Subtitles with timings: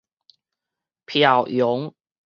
[1.05, 1.19] 飄
[1.53, 1.93] 揚